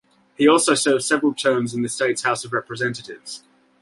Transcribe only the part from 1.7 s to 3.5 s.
in the state's House of Representatives.